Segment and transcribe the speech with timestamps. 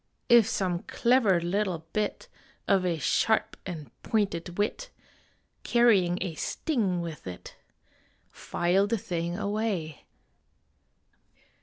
[0.29, 2.27] If some clever little bit
[2.67, 4.89] Of a sharp and pointed wit,
[5.61, 7.55] Carrying a sting with it
[8.31, 10.05] File the thing away.